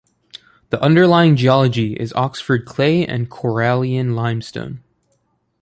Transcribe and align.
The 0.71 0.81
underlying 0.81 1.35
geology 1.35 1.93
is 1.93 2.11
Oxford 2.13 2.65
clay 2.65 3.05
and 3.05 3.29
Corallian 3.29 4.15
limestone. 4.15 4.81